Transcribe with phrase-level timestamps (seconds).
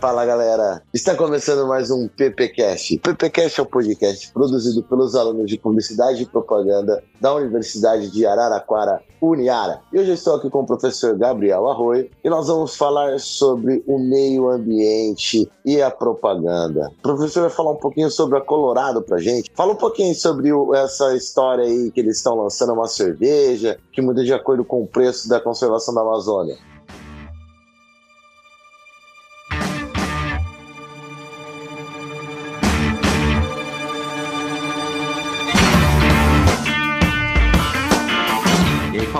[0.00, 2.96] Fala galera, está começando mais um PPcast.
[2.96, 8.24] O PPcast é um podcast produzido pelos alunos de Publicidade e Propaganda da Universidade de
[8.24, 9.82] Araraquara, Uniara.
[9.92, 13.84] E hoje eu estou aqui com o professor Gabriel Arroio e nós vamos falar sobre
[13.86, 16.90] o meio ambiente e a propaganda.
[17.00, 19.50] O professor vai falar um pouquinho sobre a Colorado pra gente.
[19.54, 24.00] Fala um pouquinho sobre o, essa história aí que eles estão lançando uma cerveja que
[24.00, 26.56] muda de acordo com o preço da conservação da Amazônia.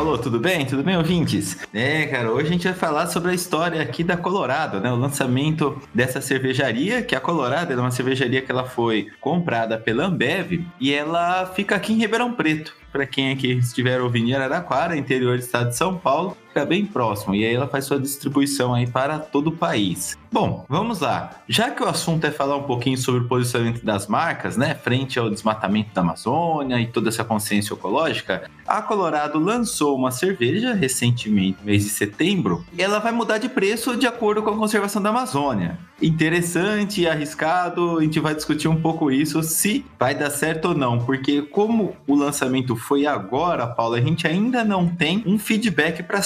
[0.00, 0.64] Falou, tudo bem?
[0.64, 1.58] Tudo bem, ouvintes?
[1.74, 4.90] É, cara, hoje a gente vai falar sobre a história aqui da Colorado, né?
[4.90, 10.06] O lançamento dessa cervejaria, que a Colorado é uma cervejaria que ela foi comprada pela
[10.06, 14.96] Ambev e ela fica aqui em Ribeirão Preto para quem aqui estiver ouvindo em Araraquara,
[14.96, 17.34] interior do estado de São Paulo, fica bem próximo.
[17.34, 20.18] E aí ela faz sua distribuição aí para todo o país.
[20.32, 21.30] Bom, vamos lá.
[21.48, 25.18] Já que o assunto é falar um pouquinho sobre o posicionamento das marcas, né, frente
[25.18, 31.58] ao desmatamento da Amazônia e toda essa consciência ecológica, a Colorado lançou uma cerveja recentemente,
[31.64, 35.10] mês de setembro, e ela vai mudar de preço de acordo com a conservação da
[35.10, 35.76] Amazônia.
[36.00, 40.98] Interessante arriscado, a gente vai discutir um pouco isso, se vai dar certo ou não,
[41.00, 46.22] porque como o lançamento foi agora, Paula, a gente ainda não tem um feedback para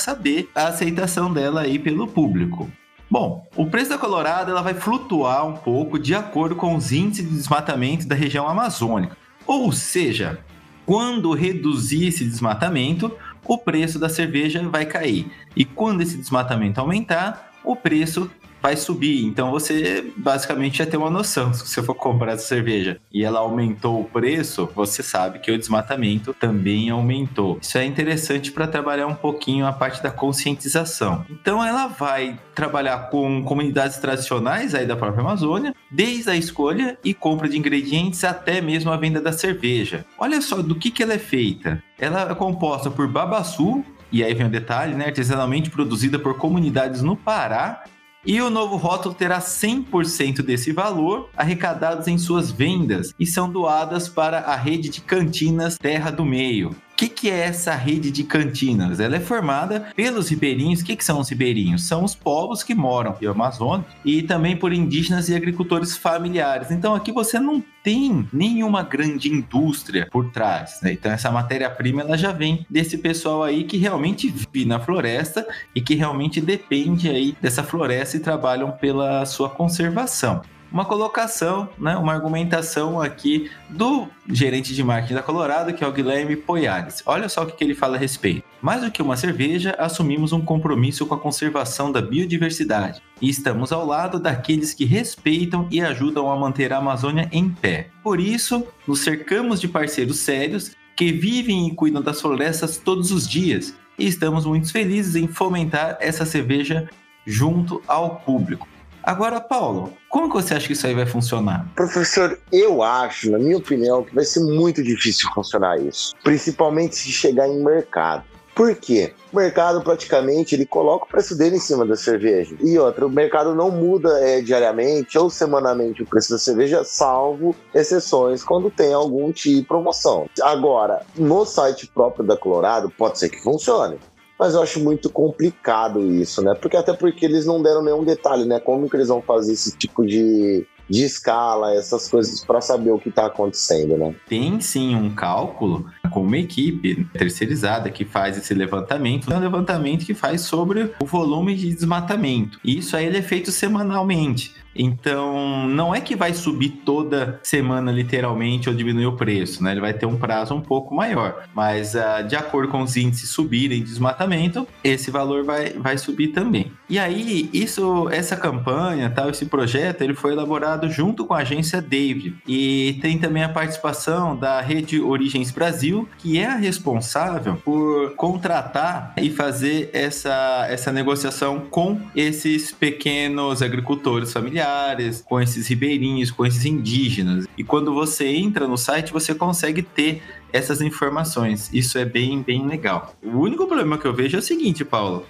[0.54, 2.70] a aceitação dela aí pelo público.
[3.10, 7.28] Bom, o preço da Colorado ela vai flutuar um pouco de acordo com os índices
[7.28, 9.16] de desmatamento da região amazônica.
[9.46, 10.40] Ou seja,
[10.86, 13.12] quando reduzir esse desmatamento,
[13.46, 15.30] o preço da cerveja vai cair.
[15.54, 18.30] E quando esse desmatamento aumentar, o preço
[18.64, 19.26] vai subir.
[19.26, 21.52] Então você basicamente já tem uma noção.
[21.52, 25.58] Se você for comprar essa cerveja e ela aumentou o preço, você sabe que o
[25.58, 27.58] desmatamento também aumentou.
[27.60, 31.26] Isso é interessante para trabalhar um pouquinho a parte da conscientização.
[31.28, 37.12] Então ela vai trabalhar com comunidades tradicionais aí da própria Amazônia, desde a escolha e
[37.12, 40.06] compra de ingredientes até mesmo a venda da cerveja.
[40.18, 41.82] Olha só do que, que ela é feita.
[41.98, 45.06] Ela é composta por babaçu, e aí vem o detalhe, né?
[45.06, 47.82] Artesanalmente produzida por comunidades no Pará
[48.26, 54.08] e o novo rótulo terá 100% desse valor arrecadados em suas vendas e são doadas
[54.08, 56.74] para a rede de cantinas Terra do Meio.
[56.94, 59.00] O que, que, é essa rede de cantinas?
[59.00, 60.80] Ela é formada pelos ribeirinhos.
[60.80, 61.82] O que, que, são os ribeirinhos?
[61.88, 66.70] São os povos que moram no Amazonas e também por indígenas e agricultores familiares.
[66.70, 70.78] Então aqui você não tem nenhuma grande indústria por trás.
[70.82, 70.92] Né?
[70.92, 75.44] Então essa matéria-prima ela já vem desse pessoal aí que realmente vive na floresta
[75.74, 81.96] e que realmente depende aí dessa floresta e trabalham pela sua conservação uma colocação, né,
[81.96, 87.02] uma argumentação aqui do gerente de marketing da Colorado, que é o Guilherme Poiares.
[87.06, 88.42] Olha só o que ele fala a respeito.
[88.60, 93.72] Mais do que uma cerveja, assumimos um compromisso com a conservação da biodiversidade e estamos
[93.72, 97.88] ao lado daqueles que respeitam e ajudam a manter a Amazônia em pé.
[98.02, 103.28] Por isso, nos cercamos de parceiros sérios que vivem e cuidam das florestas todos os
[103.28, 106.88] dias e estamos muito felizes em fomentar essa cerveja
[107.26, 108.68] junto ao público.
[109.06, 111.68] Agora, Paulo, como que você acha que isso aí vai funcionar?
[111.74, 116.14] Professor, eu acho, na minha opinião, que vai ser muito difícil funcionar isso.
[116.24, 118.24] Principalmente se chegar em mercado.
[118.54, 119.12] Por quê?
[119.32, 122.56] O mercado praticamente ele coloca o preço dele em cima da cerveja.
[122.60, 127.54] E outra, o mercado não muda é, diariamente ou semanalmente o preço da cerveja, salvo
[127.74, 130.28] exceções quando tem algum tipo de promoção.
[130.40, 133.98] Agora, no site próprio da Colorado, pode ser que funcione.
[134.38, 136.54] Mas eu acho muito complicado isso, né?
[136.54, 138.58] Porque até porque eles não deram nenhum detalhe, né?
[138.58, 142.98] Como que eles vão fazer esse tipo de, de escala, essas coisas para saber o
[142.98, 144.14] que está acontecendo, né?
[144.28, 150.04] Tem sim um cálculo com uma equipe terceirizada que faz esse levantamento, é um levantamento
[150.04, 152.58] que faz sobre o volume de desmatamento.
[152.64, 154.63] E isso aí ele é feito semanalmente.
[154.74, 159.72] Então, não é que vai subir toda semana, literalmente, ou diminuir o preço, né?
[159.72, 161.44] Ele vai ter um prazo um pouco maior.
[161.54, 166.28] Mas, uh, de acordo com os índices subirem de desmatamento, esse valor vai, vai subir
[166.28, 166.72] também.
[166.88, 171.80] E aí, isso, essa campanha, tal, esse projeto, ele foi elaborado junto com a agência
[171.80, 172.36] David.
[172.46, 179.14] E tem também a participação da Rede Origens Brasil, que é a responsável por contratar
[179.16, 186.44] e fazer essa, essa negociação com esses pequenos agricultores familiares familiares com esses ribeirinhos, com
[186.46, 187.46] esses indígenas.
[187.56, 190.22] E quando você entra no site, você consegue ter
[190.52, 191.70] essas informações.
[191.72, 193.14] Isso é bem, bem legal.
[193.22, 195.26] O único problema que eu vejo é o seguinte, Paulo.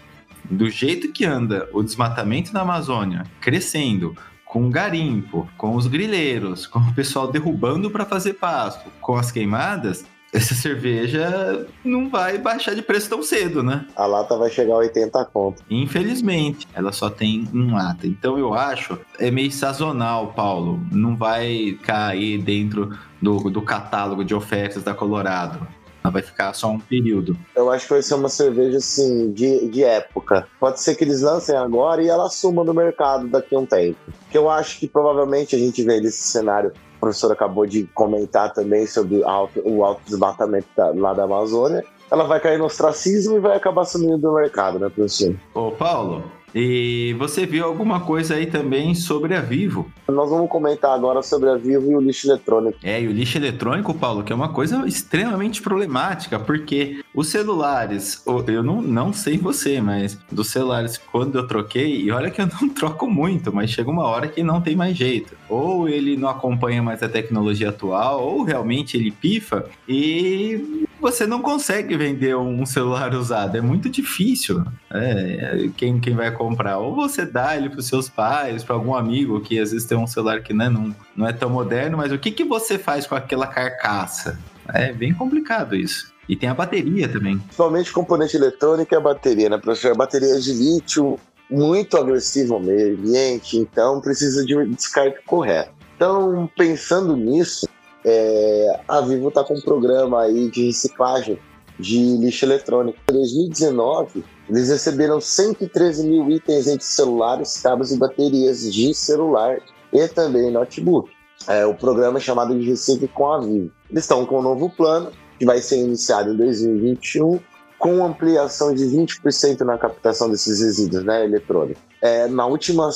[0.48, 4.14] Do jeito que anda o desmatamento na Amazônia crescendo,
[4.44, 9.32] com o garimpo, com os grileiros, com o pessoal derrubando para fazer pasto, com as
[9.32, 10.04] queimadas,
[10.34, 13.86] essa cerveja não vai baixar de preço tão cedo, né?
[13.94, 15.62] A lata vai chegar a 80 conto.
[15.70, 18.06] Infelizmente, ela só tem um lata.
[18.06, 20.80] Então eu acho é meio sazonal, Paulo.
[20.90, 25.66] Não vai cair dentro do, do catálogo de ofertas da Colorado.
[26.02, 27.34] Ela vai ficar só um período.
[27.56, 30.46] Eu acho que vai ser uma cerveja, assim, de, de época.
[30.60, 33.96] Pode ser que eles lancem agora e ela suma no mercado daqui a um tempo.
[34.30, 36.72] Que eu acho que provavelmente a gente vê nesse cenário.
[37.04, 41.84] O professor acabou de comentar também sobre alto, o alto desmatamento da, lá da Amazônia.
[42.10, 45.34] Ela vai cair no ostracismo e vai acabar sumindo do mercado, né, professor?
[45.52, 46.24] Ô, Paulo,
[46.54, 49.90] e você viu alguma coisa aí também sobre a Vivo?
[50.06, 52.78] Nós vamos comentar agora sobre a Vivo e o lixo eletrônico.
[52.82, 58.22] É, e o lixo eletrônico, Paulo, que é uma coisa extremamente problemática, porque os celulares,
[58.46, 62.46] eu não, não sei você, mas dos celulares, quando eu troquei, e olha que eu
[62.46, 65.36] não troco muito, mas chega uma hora que não tem mais jeito.
[65.48, 71.40] Ou ele não acompanha mais a tecnologia atual, ou realmente ele pifa, e você não
[71.42, 74.64] consegue vender um celular usado, é muito difícil.
[74.92, 76.78] É, quem, quem vai comprar?
[76.78, 79.98] Ou você dá ele para os seus pais, para algum amigo que às vezes tem
[79.98, 83.06] um celular que né, não, não é tão moderno, mas o que, que você faz
[83.06, 84.38] com aquela carcaça?
[84.72, 86.12] É bem complicado isso.
[86.28, 87.38] E tem a bateria também.
[87.38, 89.92] Principalmente componente eletrônico e a bateria, né, professor?
[89.92, 91.18] A bateria de lítio
[91.50, 95.70] muito agressiva ao meio ambiente, então precisa de um descarte correto.
[95.96, 97.68] Então, pensando nisso,
[98.04, 101.38] é, a Vivo está com um programa aí de reciclagem
[101.78, 102.98] de lixo eletrônico.
[103.10, 109.58] Em 2019, eles receberam 113 mil itens entre celulares, cabos e baterias de celular
[109.92, 111.10] e também notebook.
[111.48, 113.70] É o programa é chamado de Recicle com a Vivo.
[113.90, 117.40] Eles estão com um novo plano que vai ser iniciado em 2021
[117.78, 121.82] com ampliação de 20% na captação desses resíduos né, eletrônicos.
[122.00, 122.88] É, na última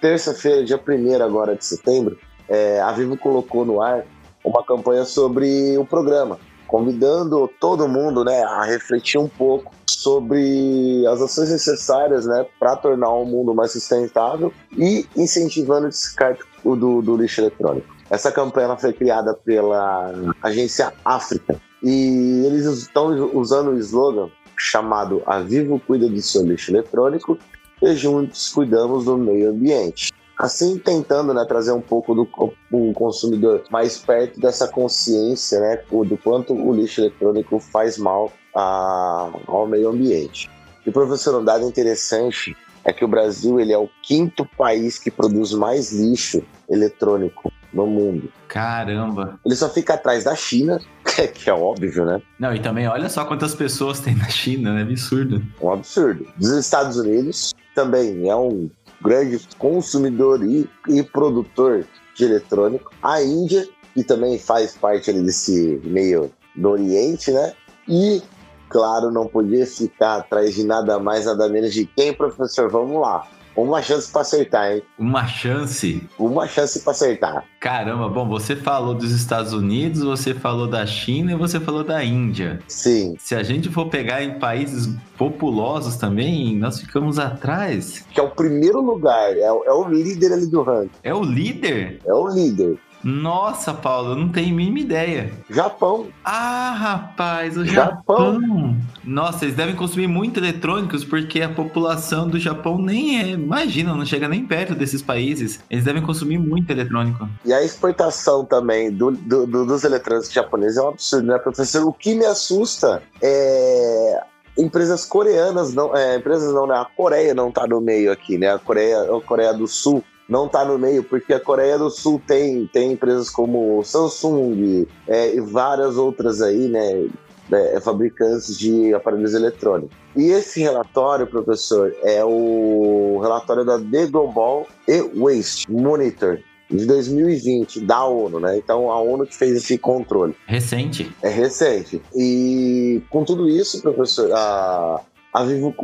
[0.00, 2.16] terça-feira, dia 1 agora de setembro,
[2.48, 4.06] é, a Vivo colocou no ar
[4.46, 6.38] uma campanha sobre o programa,
[6.68, 13.10] convidando todo mundo né, a refletir um pouco sobre as ações necessárias né, para tornar
[13.10, 17.94] o mundo mais sustentável e incentivando o descarte do, do lixo eletrônico.
[18.08, 25.40] Essa campanha foi criada pela agência África e eles estão usando o slogan chamado A
[25.40, 27.36] Vivo Cuida do Seu Lixo Eletrônico
[27.82, 32.28] e juntos cuidamos do meio ambiente assim tentando né, trazer um pouco do
[32.70, 39.30] o consumidor mais perto dessa consciência né, do quanto o lixo eletrônico faz mal a,
[39.46, 40.50] ao meio ambiente.
[40.86, 45.10] E professor, um dado interessante é que o Brasil ele é o quinto país que
[45.10, 48.32] produz mais lixo eletrônico no mundo.
[48.46, 49.40] Caramba!
[49.44, 50.80] Ele só fica atrás da China,
[51.34, 52.22] que é óbvio, né?
[52.38, 54.82] Não, e também olha só quantas pessoas tem na China, é né?
[54.82, 55.44] absurdo.
[55.60, 56.26] Um absurdo.
[56.36, 58.70] Dos Estados Unidos também é um
[59.02, 62.92] grande consumidor e, e produtor de eletrônico.
[63.02, 67.52] A Índia, que também faz parte ali desse meio do Oriente, né?
[67.88, 68.22] E,
[68.68, 72.70] claro, não podia ficar atrás de nada mais, nada menos de quem, professor?
[72.70, 73.26] Vamos lá.
[73.56, 74.82] Uma chance para acertar, hein?
[74.98, 76.06] Uma chance?
[76.18, 77.44] Uma chance para acertar.
[77.58, 82.04] Caramba, bom, você falou dos Estados Unidos, você falou da China e você falou da
[82.04, 82.60] Índia.
[82.68, 83.16] Sim.
[83.18, 88.04] Se a gente for pegar em países populosos também, nós ficamos atrás.
[88.10, 90.90] Que é o primeiro lugar, é, é o líder ali do ranking.
[91.02, 92.00] É o líder?
[92.04, 92.78] É o líder.
[93.06, 95.32] Nossa, Paulo, eu não tenho a mínima ideia.
[95.48, 96.08] Japão.
[96.24, 98.34] Ah, rapaz, o Japão.
[98.34, 98.76] Japão.
[99.04, 103.28] Nossa, eles devem consumir muito eletrônicos porque a população do Japão nem é.
[103.28, 105.60] Imagina, não chega nem perto desses países.
[105.70, 107.28] Eles devem consumir muito eletrônico.
[107.44, 111.86] E a exportação também do, do, do, dos eletrônicos japoneses é um absurdo, né, professor?
[111.86, 114.20] O que me assusta é
[114.58, 116.74] empresas coreanas não, é, empresas não, né?
[116.74, 118.52] A Coreia não tá no meio aqui, né?
[118.52, 122.20] A Coreia, a Coreia do Sul não está no meio, porque a Coreia do Sul
[122.26, 127.08] tem, tem empresas como Samsung é, e várias outras aí, né?
[127.52, 129.96] É, fabricantes de aparelhos eletrônicos.
[130.16, 138.04] E esse relatório, professor, é o relatório da The Global E-Waste Monitor, de 2020 da
[138.04, 138.56] ONU, né?
[138.56, 140.34] Então a ONU que fez esse controle.
[140.46, 141.08] Recente.
[141.22, 142.02] É recente.
[142.14, 145.00] E com tudo isso, professor, a,
[145.36, 145.74] a Vivo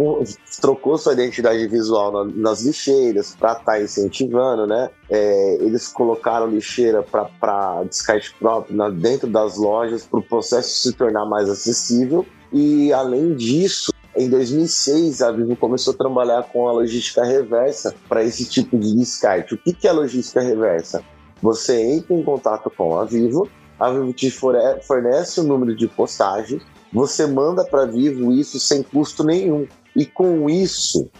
[0.62, 4.88] trocou sua identidade visual na, nas lixeiras para estar tá incentivando, né?
[5.10, 10.94] É, eles colocaram lixeira para descarte próprio na, dentro das lojas para o processo se
[10.94, 16.72] tornar mais acessível e além disso em 2006 a Vivo começou a trabalhar com a
[16.72, 19.52] logística reversa para esse tipo de descarte.
[19.52, 21.04] O que, que é logística reversa?
[21.42, 23.46] Você entra em contato com a Vivo,
[23.78, 26.58] a Vivo te fornece o número de postagem,
[26.92, 29.66] você manda para Vivo isso sem custo nenhum.
[29.94, 31.10] E com isso,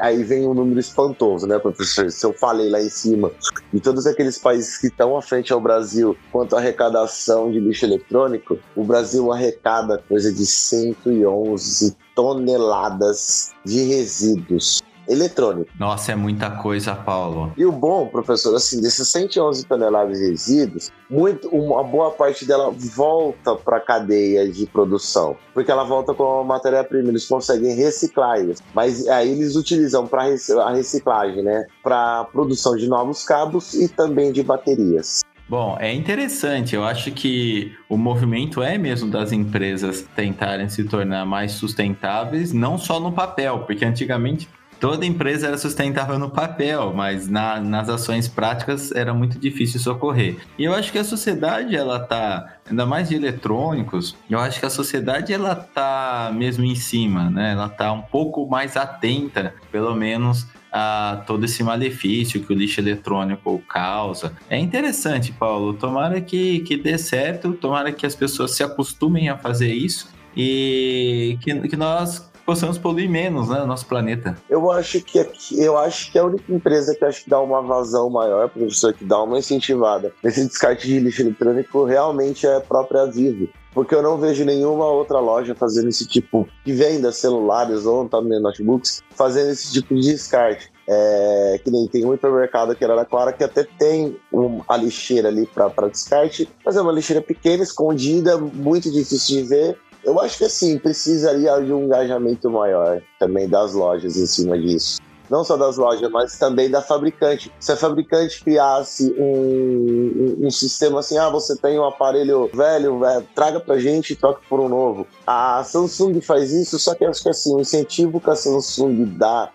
[0.00, 2.10] aí vem um número espantoso, né, professor?
[2.10, 3.30] Se eu falei lá em cima
[3.70, 7.84] de todos aqueles países que estão à frente ao Brasil quanto à arrecadação de lixo
[7.84, 15.70] eletrônico, o Brasil arrecada coisa de 111 toneladas de resíduos eletrônico.
[15.78, 17.52] Nossa, é muita coisa, Paulo.
[17.56, 22.70] E o bom, professor, assim, desses 111 toneladas de resíduos, muito, uma boa parte dela
[22.70, 28.40] volta para a cadeia de produção, porque ela volta com a matéria-prima, eles conseguem reciclar
[28.40, 28.62] isso.
[28.74, 34.32] Mas aí eles utilizam para a reciclagem, né, para produção de novos cabos e também
[34.32, 35.22] de baterias.
[35.46, 36.74] Bom, é interessante.
[36.74, 42.78] Eu acho que o movimento é mesmo das empresas tentarem se tornar mais sustentáveis, não
[42.78, 44.48] só no papel, porque antigamente
[44.84, 50.36] toda empresa era sustentável no papel, mas na, nas ações práticas era muito difícil socorrer.
[50.58, 54.66] E eu acho que a sociedade, ela tá, ainda mais de eletrônicos, eu acho que
[54.66, 57.52] a sociedade, ela tá mesmo em cima, né?
[57.52, 62.78] Ela tá um pouco mais atenta, pelo menos, a todo esse malefício que o lixo
[62.78, 64.34] eletrônico causa.
[64.50, 65.72] É interessante, Paulo.
[65.72, 71.38] Tomara que, que dê certo, tomara que as pessoas se acostumem a fazer isso e
[71.40, 74.36] que, que nós possamos poluir menos, né, nosso planeta.
[74.48, 77.62] Eu acho que aqui, eu acho que a única empresa que acho que dá uma
[77.62, 82.60] vazão maior, professor, que dá uma incentivada nesse descarte de lixo eletrônico realmente é a
[82.60, 87.84] própria Vivo porque eu não vejo nenhuma outra loja fazendo esse tipo que venda celulares
[87.84, 90.72] ou também notebooks fazendo esse tipo de descarte.
[90.86, 95.28] É, que nem tem um hipermercado aqui em Araraquara que até tem um, a lixeira
[95.28, 100.38] ali para descarte, mas é uma lixeira pequena, escondida, muito difícil de ver eu acho
[100.38, 105.00] que assim, precisaria de um engajamento maior também das lojas em cima disso.
[105.30, 107.50] Não só das lojas, mas também da fabricante.
[107.58, 112.98] Se a fabricante criasse um, um, um sistema assim, ah, você tem um aparelho velho,
[112.98, 115.06] velho, traga pra gente e troque por um novo.
[115.26, 119.50] A Samsung faz isso, só que acho que assim, o incentivo que a Samsung dá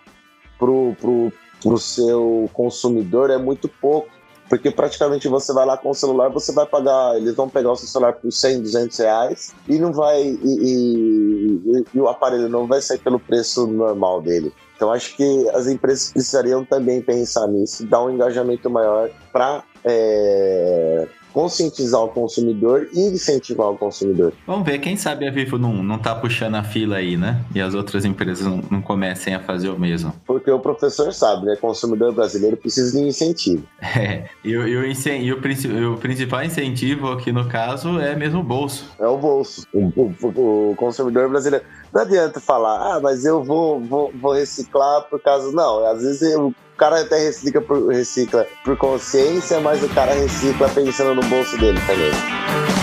[0.58, 4.19] pro, pro, pro seu consumidor é muito pouco
[4.50, 7.76] porque praticamente você vai lá com o celular, você vai pagar, eles vão pegar o
[7.76, 12.66] seu celular por 100, 200 reais e não vai, e, e, e o aparelho não
[12.66, 14.52] vai sair pelo preço normal dele.
[14.74, 21.06] Então acho que as empresas precisariam também pensar nisso, dar um engajamento maior para é,
[21.32, 24.32] conscientizar o consumidor e incentivar o consumidor.
[24.46, 27.44] Vamos ver, quem sabe a Vivo não, não tá puxando a fila aí, né?
[27.54, 30.12] E as outras empresas não, não comecem a fazer o mesmo.
[30.26, 31.56] Porque o professor sabe, né?
[31.56, 33.64] Consumidor brasileiro precisa de incentivo.
[34.00, 38.88] É, e, o, e o, principal incentivo aqui no caso é mesmo o bolso.
[38.98, 39.66] É o bolso.
[39.74, 41.64] O, o, o consumidor brasileiro.
[41.92, 45.52] Não adianta falar, ah, mas eu vou, vou, vou reciclar por causa.
[45.52, 50.66] Não, às vezes eu cara até recicla por, recicla por consciência, mas o cara recicla
[50.70, 52.79] pensando no bolso dele também.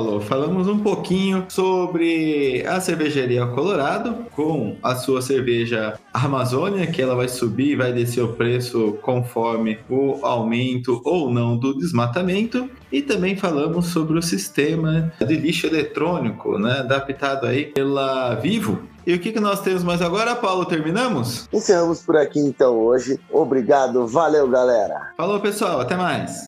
[0.00, 7.14] Paulo, falamos um pouquinho sobre a cervejaria Colorado com a sua cerveja Amazônia, que ela
[7.14, 12.66] vai subir e vai descer o preço conforme o aumento ou não do desmatamento.
[12.90, 19.14] E também falamos sobre o sistema de lixo eletrônico, né, adaptado aí pela Vivo, e
[19.14, 20.64] o que, que nós temos mais agora, Paulo?
[20.66, 21.48] Terminamos?
[21.52, 23.18] Encerramos por aqui então hoje.
[23.30, 25.12] Obrigado, valeu, galera.
[25.16, 26.44] Falou, pessoal, até mais.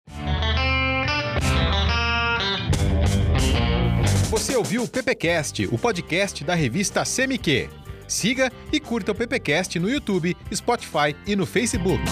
[4.33, 7.69] Você ouviu o PPcast, o podcast da revista CMQ.
[8.09, 12.03] Siga e curta o PPcast no YouTube, Spotify e no Facebook.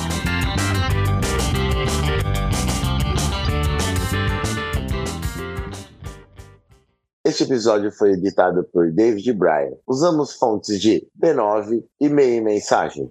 [7.24, 9.76] Este episódio foi editado por David Bryan.
[9.86, 13.08] Usamos fontes de B9 e Meia Mensagem.